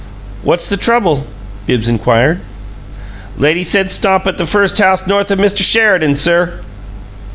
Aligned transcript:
"What's 0.41 0.67
the 0.67 0.77
trouble?" 0.77 1.27
Bibbs 1.67 1.87
inquired. 1.87 2.39
"Lady 3.37 3.61
said 3.63 3.91
stop 3.91 4.25
at 4.25 4.39
the 4.39 4.47
first 4.47 4.79
house 4.79 5.05
north 5.05 5.29
of 5.29 5.37
Mr. 5.37 5.59
Sheridan's, 5.61 6.19
sir." 6.21 6.59